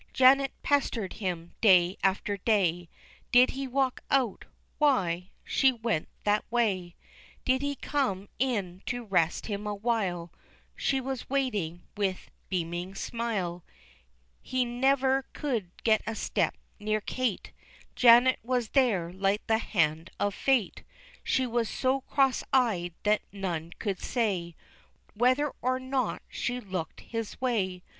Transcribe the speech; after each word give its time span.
Janet 0.13 0.51
pestered 0.63 1.13
him 1.21 1.53
day 1.61 1.95
after 2.03 2.35
day, 2.37 2.89
Did 3.31 3.51
he 3.51 3.67
walk 3.67 4.01
out, 4.09 4.45
why, 4.79 5.29
she 5.43 5.71
went 5.71 6.09
that 6.23 6.43
way, 6.51 6.95
Did 7.45 7.61
he 7.61 7.75
come 7.75 8.27
in 8.39 8.81
to 8.87 9.03
rest 9.05 9.45
him 9.45 9.67
awhile, 9.67 10.31
She 10.75 10.99
was 10.99 11.29
waiting 11.29 11.83
with 11.95 12.31
beaming 12.49 12.95
smile; 12.95 13.63
He 14.41 14.65
never 14.65 15.21
could 15.33 15.69
get 15.83 16.01
a 16.07 16.15
step 16.15 16.57
nearer 16.79 16.99
Kate, 17.01 17.51
Janet 17.95 18.39
was 18.41 18.69
there 18.69 19.13
like 19.13 19.45
the 19.45 19.59
hand 19.59 20.09
of 20.19 20.33
fate. 20.33 20.81
She 21.23 21.45
was 21.45 21.69
so 21.69 22.01
cross 22.01 22.43
eyed, 22.51 22.95
that 23.03 23.21
none 23.31 23.71
could 23.77 23.99
say 23.99 24.55
Whether 25.13 25.53
or 25.61 25.79
not 25.79 26.23
she 26.27 26.59
looked 26.59 27.01
his 27.01 27.39
way. 27.39 27.83